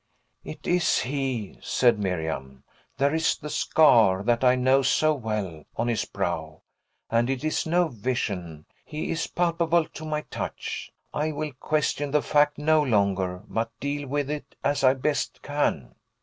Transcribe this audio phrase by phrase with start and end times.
[0.43, 2.63] "It is he," said Miriam.
[2.97, 6.63] "There is the scar, that I know so well, on his brow.
[7.11, 10.91] And it is no vision; he is palpable to my touch!
[11.13, 15.93] I will question the fact no longer, but deal with it as I best can."